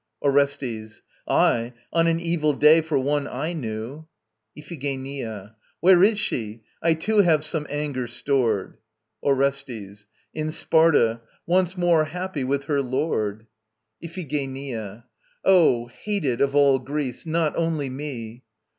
ORESTES. 0.23 1.03
Aye; 1.27 1.73
on 1.93 2.07
an 2.07 2.19
evil 2.19 2.53
day 2.53 2.81
for 2.81 2.97
one 2.97 3.27
I 3.27 3.53
knew. 3.53 4.07
IPHIGENIA. 4.57 5.55
Where 5.79 6.01
is 6.03 6.17
she? 6.17 6.63
I 6.81 6.95
too 6.95 7.17
have 7.19 7.45
some 7.45 7.67
anger 7.69 8.07
stored... 8.07 8.79
ORESTES. 9.21 10.07
In 10.33 10.51
Sparta! 10.51 11.21
Once 11.45 11.77
more 11.77 12.05
happy 12.05 12.43
with 12.43 12.63
her 12.63 12.81
lord! 12.81 13.45
IPHIGENIA. 14.01 15.03
Oh. 15.45 15.85
hated 15.85 16.41
of 16.41 16.55
all 16.55 16.79
Greece, 16.79 17.27
not 17.27 17.55
only 17.55 17.91
me! 17.91 18.41